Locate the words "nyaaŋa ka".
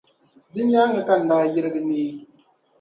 0.69-1.15